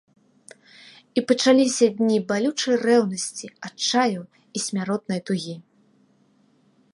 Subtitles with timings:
[1.19, 5.55] І пачаліся дні балючай рэўнасці, адчаю і смяротнай тугі.